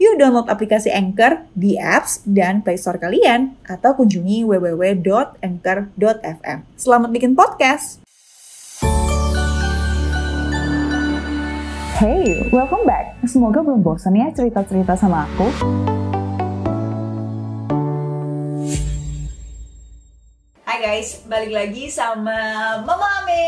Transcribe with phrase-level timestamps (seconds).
[0.00, 6.58] Yuk download aplikasi Anchor di apps dan Play Store kalian atau kunjungi www.anchor.fm.
[6.80, 8.00] Selamat bikin podcast.
[12.02, 13.14] Hey, welcome back.
[13.30, 15.46] Semoga belum bosan ya cerita-cerita sama aku.
[20.66, 22.34] Hai guys, balik lagi sama
[22.82, 23.46] Mama Ame.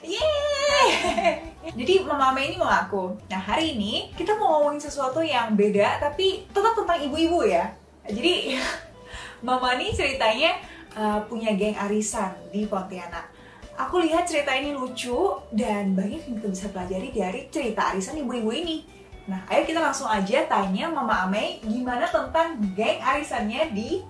[0.00, 1.45] Yeay!
[1.76, 3.12] Jadi Mama Ame ini mau aku.
[3.28, 7.68] Nah hari ini kita mau ngomongin sesuatu yang beda tapi tetap tentang ibu-ibu ya.
[8.08, 8.56] Jadi
[9.46, 10.56] Mama ini ceritanya
[10.96, 13.28] uh, punya geng arisan di Pontianak.
[13.76, 18.48] Aku lihat cerita ini lucu dan banyak yang kita bisa pelajari dari cerita arisan ibu-ibu
[18.56, 18.88] ini.
[19.28, 24.00] Nah, ayo kita langsung aja tanya Mama Ame gimana tentang geng arisannya di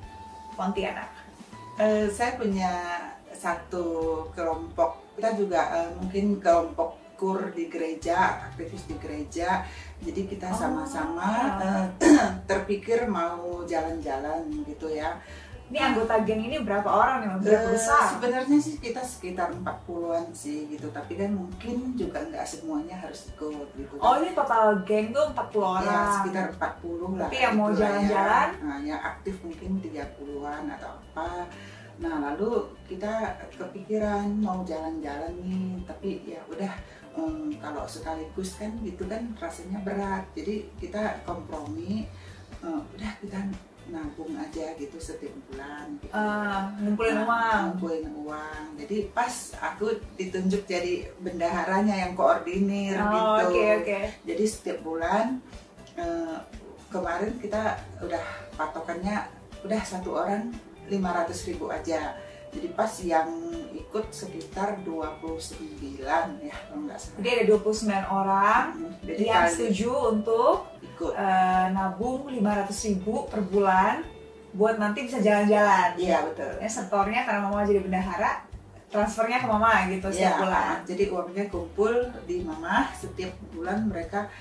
[0.54, 1.10] Pontianak.
[1.82, 2.70] Uh, saya punya
[3.34, 9.64] satu kelompok kita juga uh, mungkin kelompok kur di gereja aktivis di gereja
[9.98, 10.54] jadi kita Oh.
[10.54, 11.84] sama-sama uh,
[12.46, 15.16] terpikir mau jalan-jalan gitu ya
[15.66, 17.26] Ini anggota geng ini berapa orang?
[17.26, 17.42] Mas?
[17.42, 18.06] Berapa Eh, besar?
[18.08, 23.66] sebenarnya sih kita sekitar 40-an sih gitu tapi kan mungkin juga nggak semuanya harus ikut
[23.74, 25.82] gitu Oh ini total geng tuh 40 orang.
[25.82, 27.90] ya sekitar 40 lah Tapi yang mau itulah ya.
[27.98, 28.48] jalan-jalan?
[28.62, 31.50] nah, yang aktif mungkin 30-an atau apa
[31.96, 32.50] nah lalu
[32.86, 33.12] kita
[33.50, 36.72] kepikiran mau jalan-jalan nih tapi ya udah
[37.16, 42.04] em, kalau sekaligus kan gitu kan rasanya berat jadi kita kompromi
[42.58, 43.40] eh, udah kita
[43.86, 46.10] nabung aja gitu setiap bulan gitu.
[46.10, 47.62] Eh, ngumpulin Nah, uang.
[47.70, 54.00] ngumpulin uang jadi pas aku ditunjuk jadi bendaharanya yang koordinir Oh gitu oke oke.
[54.24, 55.38] jadi setiap bulan
[55.94, 56.38] eh,
[56.86, 59.26] kemarin kita udah patokannya
[59.62, 60.50] udah satu orang
[60.86, 62.14] 500.000 ribu aja.
[62.56, 63.28] Jadi pas yang
[63.70, 66.00] ikut sekitar 29
[66.40, 67.16] ya kalau nggak salah.
[67.16, 71.12] Jadi ada 29 orang Hmm, Jadi yang kali setuju untuk ikut.
[71.12, 72.40] eh, nabung 500
[72.88, 74.00] ribu per bulan
[74.50, 75.92] buat nanti bisa jalan-jalan.
[75.94, 76.52] Iya betul.
[76.56, 78.40] Ya setornya karena mama jadi bendahara,
[78.86, 80.74] transfernya ke mama gitu setiap Iya, bulan.
[80.82, 81.92] jadi uangnya kumpul
[82.24, 84.32] di mama setiap bulan mereka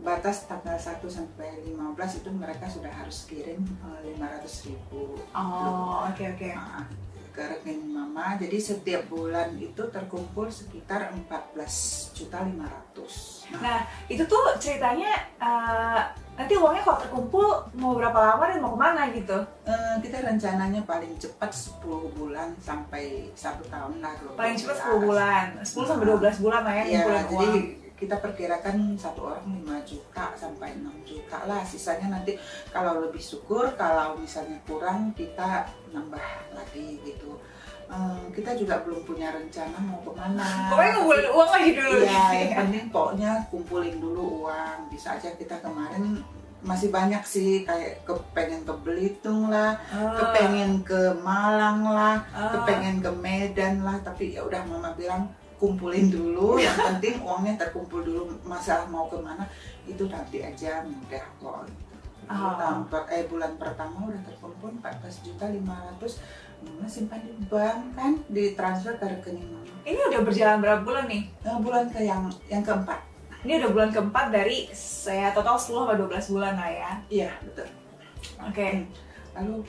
[0.00, 1.76] batas tanggal 1 sampai 15
[2.16, 5.14] itu mereka sudah harus kirim eh, 500.000 ribu.
[5.30, 6.48] Oh oke oke.
[6.50, 6.88] Nah,
[7.30, 12.50] ke rekening mama jadi setiap bulan itu terkumpul sekitar 14 juta 500
[13.50, 16.00] nah, Nah itu tuh ceritanya eh,
[16.34, 17.46] nanti uangnya kalau terkumpul
[17.76, 19.38] mau berapa lama dan mau ke mana gitu?
[19.64, 25.06] eh, kita rencananya paling cepat 10 bulan sampai satu tahun lah Paling cepat 10 12.
[25.06, 27.79] bulan, 10 sampai 12 bulan lah ya ngumpulin jadi uang.
[28.00, 32.34] Kita perkirakan satu orang 5 juta sampai 6 juta lah sisanya nanti
[32.72, 37.36] kalau lebih syukur kalau misalnya kurang kita nambah lagi gitu
[37.90, 41.96] Eh, kita juga belum punya rencana mau ke mana Pokoknya ngumpulin uang aja dulu.
[41.98, 44.78] Iya, yang penting pokoknya kumpulin dulu uang.
[44.94, 46.22] Bisa aja kita kemarin
[46.62, 50.06] masih banyak sih kayak kepengen ke Belitung lah, Oh.
[50.14, 52.62] kepengen ke Malang lah, Oh.
[52.62, 53.98] kepengen ke Medan lah.
[54.06, 55.26] Tapi ya udah Mama bilang
[55.60, 56.56] kumpulin dulu.
[56.56, 58.24] Yang penting uangnya terkumpul dulu.
[58.42, 59.44] Masalah mau ke mana
[59.84, 61.68] itu nanti aja mudah kok.
[62.30, 62.54] Oh.
[62.54, 66.22] Tahun per- eh, bulan pertama udah terkumpul 14 juta 500
[66.60, 69.74] Mama simpan di bank kan ditransfer ke rekening Mama.
[69.82, 71.26] Ini udah berjalan berapa bulan nih?
[71.42, 73.00] Eh, bulan ke yang yang keempat
[73.40, 76.90] Ini udah bulan keempat dari saya total 10 sampai 12 bulan lah ya.
[77.08, 77.64] iya betul
[78.44, 78.84] Oke.
[79.32, 79.64] lalu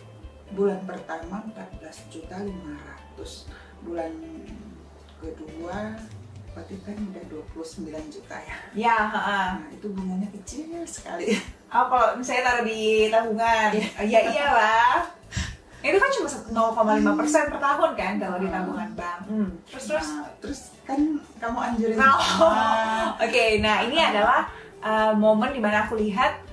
[0.52, 3.48] bulan pertama 14 juta 500
[3.82, 4.12] bulan
[5.22, 5.78] kedua
[6.52, 9.48] berarti kan udah 29 juta ya Ya, heeh.
[9.56, 11.38] nah itu bunganya kecil sekali
[11.72, 13.72] Oh, kalau misalnya taruh di tabungan,
[14.04, 15.08] ya iyalah.
[15.80, 16.28] Itu kan cuma
[17.00, 19.20] 0,5 persen per tahun kan kalau di tabungan bank.
[19.32, 19.50] Hmm.
[19.72, 20.08] Terus terus.
[20.12, 21.00] Nah, terus kan
[21.40, 23.16] kamu anjurin Mama.
[23.24, 24.52] Oke, nah ini adalah
[24.84, 26.44] uh, momen di mana aku lihat,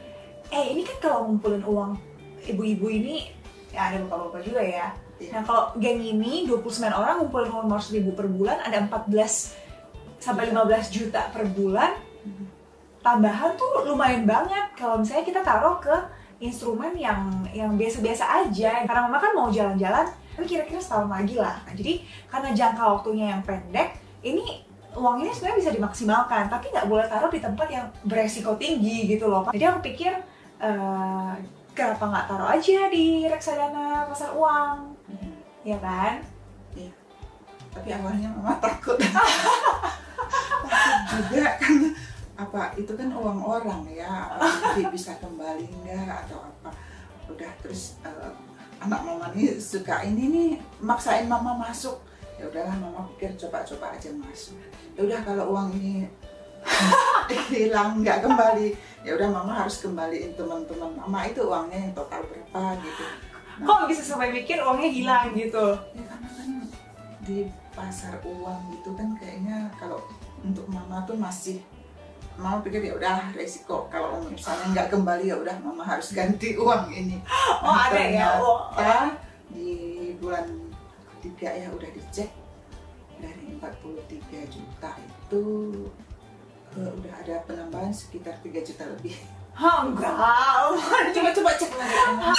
[0.55, 1.99] eh ini kan kalau ngumpulin uang
[2.47, 3.35] ibu-ibu ini,
[3.75, 4.95] ya ada bapak-bapak juga ya.
[5.19, 5.31] Iya.
[5.39, 9.55] Nah kalau geng ini 29 orang ngumpulin 500 ribu per bulan, ada 14
[10.23, 11.99] sampai 15 juta per bulan.
[13.03, 15.95] Tambahan tuh lumayan banget kalau misalnya kita taruh ke
[16.39, 18.87] instrumen yang yang biasa-biasa aja.
[18.87, 20.07] Karena mama kan mau jalan-jalan,
[20.39, 21.63] tapi kira-kira setahun lagi lah.
[21.67, 24.63] Nah, jadi karena jangka waktunya yang pendek, ini
[24.95, 29.27] uang ini sebenarnya bisa dimaksimalkan, tapi nggak boleh taruh di tempat yang beresiko tinggi gitu
[29.31, 29.51] loh.
[29.51, 30.13] Jadi aku pikir
[30.63, 31.33] eh,
[31.79, 34.99] kenapa nggak taruh aja di reksadana pasar uang?
[35.07, 35.39] Hmm.
[35.63, 36.19] ya kan
[37.79, 38.99] tapi awalnya mama takut.
[38.99, 41.95] Takut juga kan
[42.39, 44.35] apa itu kan uang orang ya.
[44.35, 46.75] Apa bisa kembali enggak atau apa.
[47.31, 48.35] Udah terus eh,
[48.83, 52.03] anak mama nih suka ini nih maksain mama masuk.
[52.35, 54.59] Ya udahlah mama pikir coba-coba aja masuk.
[54.99, 56.11] Ya udah kalau uang ini
[57.55, 58.75] hilang nggak kembali
[59.07, 63.05] ya udah mama harus kembaliin teman-teman mama itu uangnya yang total berapa gitu.
[63.59, 65.75] Kok bisa sampai mikir uangnya hilang gitu?
[65.95, 66.51] ya karena kan
[67.27, 67.39] di
[67.75, 70.03] pasar uang gitu kan kayaknya kalau
[70.43, 71.63] untuk mama tuh masih
[72.39, 76.91] mama pikir ya udah resiko kalau misalnya nggak kembali ya udah mama harus ganti uang
[76.95, 77.19] ini.
[77.67, 78.39] Oh ada ya?
[78.39, 79.19] Oh, ternyata
[79.51, 79.71] di
[80.23, 80.47] bulan
[81.19, 82.31] ketiga ya udah dicek
[83.19, 85.45] dari 43 juta itu
[86.77, 89.17] eh, udah ada penambahan sekitar 3 juta lebih
[89.65, 90.13] oh, enggak
[91.17, 92.37] coba coba cek lagi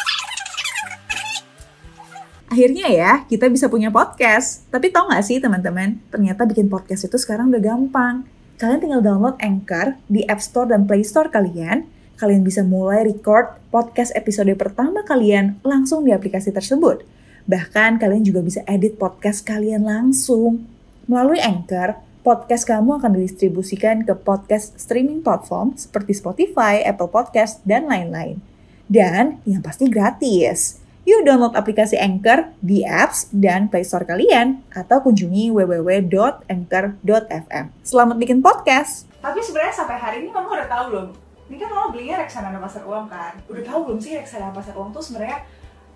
[2.49, 4.65] Akhirnya ya, kita bisa punya podcast.
[4.73, 8.25] Tapi tau gak sih teman-teman, ternyata bikin podcast itu sekarang udah gampang.
[8.57, 11.85] Kalian tinggal download Anchor di App Store dan Play Store kalian.
[12.17, 17.05] Kalian bisa mulai record podcast episode pertama kalian langsung di aplikasi tersebut.
[17.45, 20.65] Bahkan kalian juga bisa edit podcast kalian langsung.
[21.05, 27.87] Melalui Anchor, podcast kamu akan didistribusikan ke podcast streaming platform seperti Spotify, Apple Podcast, dan
[27.87, 28.43] lain-lain.
[28.91, 30.83] Dan yang pasti gratis.
[31.07, 37.65] Yuk download aplikasi Anchor di apps dan Play Store kalian atau kunjungi www.anchor.fm.
[37.81, 39.07] Selamat bikin podcast.
[39.23, 41.09] Tapi sebenarnya sampai hari ini kamu udah tahu belum?
[41.49, 43.33] Ini kan kamu belinya reksadana pasar uang kan?
[43.49, 45.41] Udah tahu belum sih reksadana pasar uang tuh sebenarnya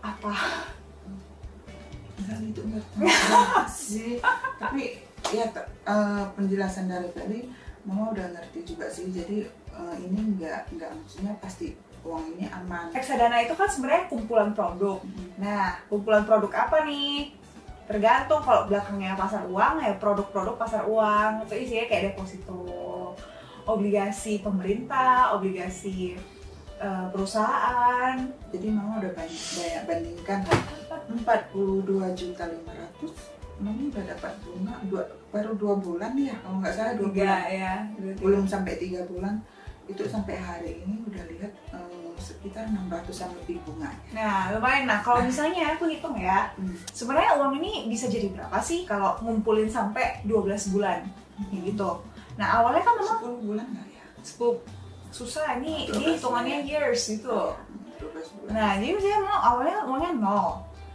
[0.02, 0.34] apa?
[2.24, 3.04] Enggak itu ngerti
[3.70, 4.18] sih
[4.58, 5.48] tapi ya
[5.90, 7.40] eh, penjelasan dari tadi
[7.84, 12.92] mama udah ngerti juga sih jadi eh, ini enggak enggak maksudnya pasti uang ini aman
[12.92, 15.00] Reksadana itu kan sebenarnya kumpulan produk.
[15.40, 17.32] Nah, kumpulan produk apa nih?
[17.88, 22.64] Tergantung kalau belakangnya pasar uang ya produk-produk pasar uang itu isinya kayak deposito,
[23.68, 26.16] obligasi pemerintah, obligasi
[26.80, 28.20] eh, perusahaan.
[28.52, 30.40] jadi mama udah banyak, banyak bandingkan
[31.24, 31.88] 42
[32.20, 37.10] juta 500 mama udah dapat bunga dua, baru dua bulan ya kalau nggak salah dua
[37.10, 37.74] Tiga bulan ya.
[38.18, 39.36] belum sampai tiga bulan
[39.84, 44.88] itu sampai hari ini udah lihat eh, sekitar 600an lebih bunga Nah, lumayan.
[44.88, 46.72] Nah, kalau misalnya aku hitung ya, Hmm.
[46.88, 51.04] sebenarnya uang ini bisa jadi berapa sih kalau ngumpulin sampai 12 bulan?
[51.52, 51.90] Kayak gitu.
[52.34, 54.06] Nah, awalnya kan memang 10 bulan nggak ya?
[54.24, 54.56] cukup
[55.12, 57.40] susah ini, 12 ini hitungannya years gitu.
[58.00, 58.52] 12 bulan.
[58.56, 60.50] Nah, jadi misalnya mau awalnya uangnya nol.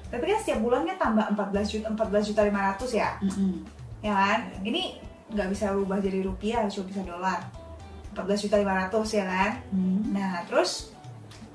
[0.09, 3.53] Tapi kan setiap bulannya tambah 14 juta, 14 juta 500 ya, Mm-mm.
[4.01, 4.41] ya kan?
[4.65, 4.83] Ini
[5.29, 7.41] nggak bisa berubah jadi rupiah, cuma bisa dolar.
[8.17, 9.51] 14 juta 500 ya kan?
[10.11, 10.97] Nah, terus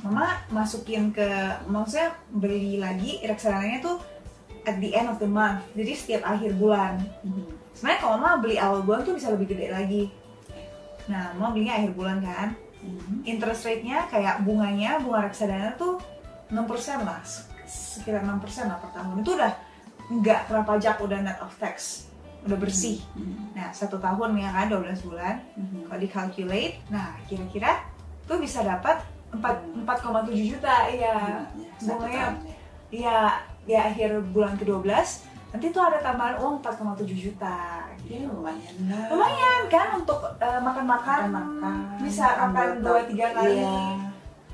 [0.04, 1.24] Mama masukin ke,
[1.72, 4.04] maksudnya beli lagi reksadananya tuh
[4.68, 5.64] at the end of the month.
[5.80, 7.00] Jadi setiap akhir bulan.
[7.24, 7.48] Mhm.
[7.72, 10.04] Sebenarnya kalau Mama beli awal bulan tuh bisa lebih gede lagi.
[11.08, 12.52] Nah, Mama belinya akhir bulan kan.
[12.84, 13.24] Mhm.
[13.24, 16.04] Interest rate-nya kayak bunganya, bunga reksadana tuh
[16.52, 17.24] 6% lah.
[17.74, 19.16] Sekitar 6% lah per tahun.
[19.20, 19.52] Itu udah
[20.14, 22.08] nggak kena pajak, udah net of tax.
[22.44, 23.00] Udah bersih.
[23.14, 23.56] Mhm.
[23.56, 25.36] Nah, satu tahun ya kan, 12 bulan.
[25.56, 25.88] Mhm.
[25.88, 27.82] Kalau di calculate, nah kira-kira
[28.24, 29.00] tuh bisa dapat
[29.32, 29.42] 4
[29.80, 31.42] 4,7 juta ya.
[31.76, 32.24] Satu bunganya.
[32.30, 32.56] tahun ya.
[32.94, 33.20] Iya,
[33.64, 34.86] di akhir bulan ke-12
[35.50, 37.86] nanti tuh ada tambahan uang 4,7 juta.
[38.04, 39.06] Ya lumayan lah.
[39.08, 41.76] Lumayan kan untuk eh, makan-makan Makan-makan.
[42.02, 43.54] bisa makan ambil 2 top- 3 kali.
[43.56, 43.78] Iya.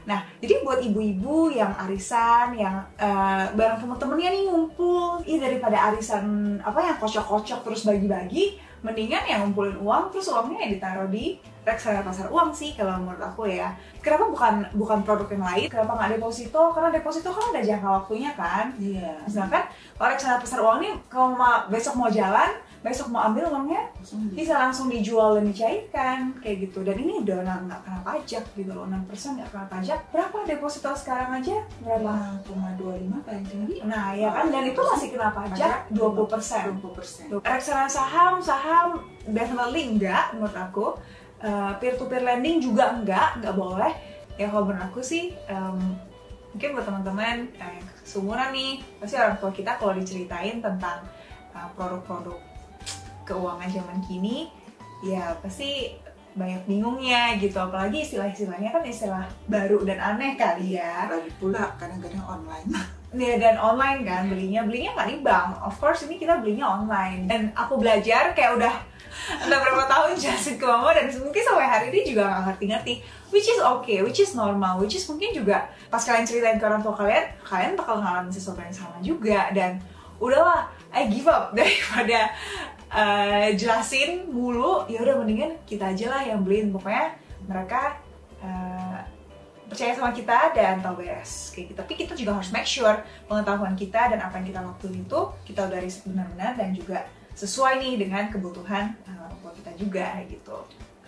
[0.10, 6.58] Nah, jadi buat ibu-ibu yang arisan, yang eh, bareng temen-temennya nih ngumpul, ih daripada arisan
[6.66, 11.38] apa yang kocok-kocok terus bagi-bagi, mendingan yang ngumpulin uang terus uangnya ya ditaruh di
[11.68, 13.70] reksadana pasar uang sih kalau menurut aku ya.
[14.02, 15.68] Kenapa bukan bukan produk yang lain?
[15.70, 16.74] Kenapa nggak deposito?
[16.74, 18.74] Karena deposito kan ada jangka waktunya kan.
[18.82, 19.14] Iya.
[19.28, 19.64] Misalkan
[20.00, 21.38] kalau reksadana pasar uang nih kalau
[21.70, 22.50] besok mau jalan,
[22.80, 26.80] besok mau ambil uangnya Langsung bisa langsung dijual dan dicairkan kayak gitu.
[26.88, 30.00] Dan ini udah nggak kena pajak gitu loh 6% nggak kena pajak.
[30.16, 31.58] Berapa deposito sekarang aja?
[31.84, 32.40] Berapa?
[32.48, 33.76] 5,25 paling tinggi.
[33.84, 37.44] nah ya kan dan itu masih kena pajak 20% 20%.
[37.44, 40.88] reksadana saham saham definitely enggak menurut aku.
[41.80, 43.92] Peer to peer lending juga enggak nggak boleh.
[44.40, 46.00] Ya kalau menurut aku sih em,
[46.56, 51.06] mungkin buat teman-teman eh, seumuran nih pasti orang tua kita kalau diceritain tentang
[51.54, 52.49] uh, produk-produk
[53.30, 54.50] keuangan zaman kini
[55.06, 55.94] ya pasti
[56.38, 57.58] banyak bingungnya gitu.
[57.58, 61.10] Apalagi istilah-istilahnya kan istilah baru dan aneh kali ya.
[61.10, 62.70] Lagi pula kadang-kadang online.
[63.10, 64.62] Ya, dan online kan belinya.
[64.70, 65.58] Belinya nggak di bank.
[65.66, 67.26] Of course ini kita belinya online.
[67.26, 68.70] Dan aku belajar kayak udah
[69.42, 72.94] entah berapa tahun jelasin ke mama dan mungkin sampai hari ini juga nggak ngerti-ngerti.
[73.34, 76.86] Which is okay, which is normal, which is mungkin juga pas kalian ceritain ke orang
[76.86, 79.50] tua kalian, kalian bakal ngalamin sesuatu yang sama juga.
[79.58, 79.82] Dan
[80.22, 82.30] udahlah, I give up daripada
[82.90, 87.16] uh, jelasin mulu, ya udah mendingan kita aja lah yang beliin pokoknya
[87.46, 87.98] mereka
[88.42, 89.02] uh,
[89.70, 91.78] percaya sama kita dan tahu beres kayak gitu.
[91.78, 92.98] Tapi kita juga harus make sure
[93.30, 97.06] pengetahuan kita dan apa yang kita lakuin itu kita udah riset benar-benar dan juga
[97.38, 100.58] sesuai nih dengan kebutuhan uh, orang tua kita juga gitu.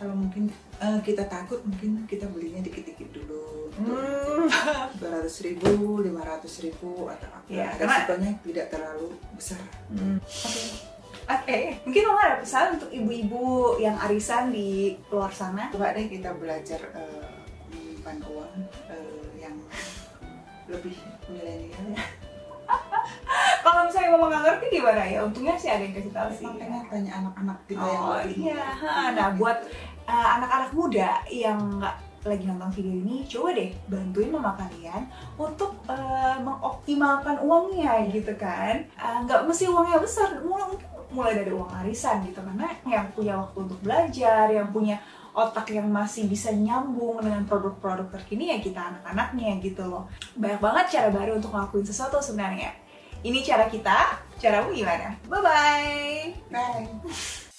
[0.02, 0.50] Kalau mungkin
[0.82, 3.70] uh, kita takut, mungkin kita belinya dikit-dikit dulu.
[3.78, 4.50] Hmm.
[4.98, 7.46] Dua ratus ribu, lima ratus ribu atau apa?
[7.46, 9.62] Ya, karena- Resikonya tidak terlalu besar.
[9.94, 10.18] Hmm.
[10.18, 10.91] Oke.
[11.32, 15.72] Oke, mungkin mama ada pesan untuk ibu-ibu yang arisan di luar sana.
[15.72, 16.92] Coba deh kita belajar
[17.72, 18.54] menyimpan uang
[18.92, 19.56] eh, yang
[20.68, 20.96] lebih
[21.32, 22.04] milenial ya.
[23.64, 25.20] Kalau misalnya mama nggak ngerti gimana ya?
[25.24, 26.48] Untungnya sih ada yang kasih tahu sih.
[26.52, 28.66] Makanya tanya anak-anak kita yang Oh lebih iya,
[29.16, 29.58] nah buat
[30.08, 35.10] uh, anak-anak muda yang nggak lagi nonton video ini, coba deh bantuin mama kalian
[35.42, 38.86] untuk uh, mengoptimalkan uangnya gitu kan.
[38.94, 43.34] Uh, Nggak mesti uangnya besar, mulai mungkin mulai dari uang arisan gitu karena yang punya
[43.40, 44.98] waktu untuk belajar, yang punya
[45.32, 50.08] otak yang masih bisa nyambung dengan produk-produk terkini ya kita anak-anaknya gitu loh.
[50.36, 52.76] Banyak banget cara baru untuk ngelakuin sesuatu sebenarnya.
[53.22, 55.14] Ini cara kita, caramu gimana?
[55.30, 56.20] Bye bye.
[56.50, 57.51] Bye.